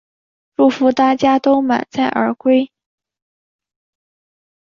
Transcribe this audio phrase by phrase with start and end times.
[0.55, 2.71] 祝福大家都满载而归